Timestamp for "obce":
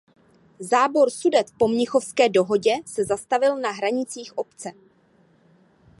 4.37-4.71